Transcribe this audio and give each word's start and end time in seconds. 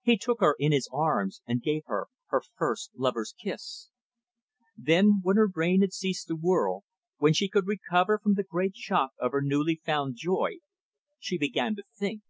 He 0.00 0.16
took 0.16 0.40
her 0.40 0.56
in 0.58 0.72
his 0.72 0.88
arms, 0.94 1.42
and 1.46 1.60
gave 1.62 1.82
her 1.88 2.06
her 2.28 2.40
first 2.56 2.90
lover's 2.96 3.34
kiss. 3.38 3.90
Then, 4.78 5.20
when 5.22 5.36
her 5.36 5.46
brain 5.46 5.82
had 5.82 5.92
ceased 5.92 6.28
to 6.28 6.36
whirl, 6.36 6.84
when 7.18 7.34
she 7.34 7.50
could 7.50 7.66
recover 7.66 8.18
from 8.18 8.32
the 8.32 8.44
great 8.44 8.74
shock 8.76 9.12
of 9.18 9.32
her 9.32 9.42
newly 9.42 9.76
found 9.76 10.16
joy, 10.16 10.60
she 11.18 11.36
began 11.36 11.76
to 11.76 11.82
think. 11.94 12.22